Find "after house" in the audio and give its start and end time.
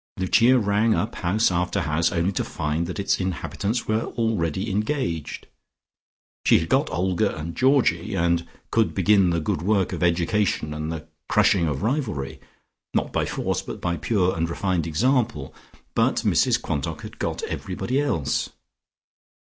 1.51-2.11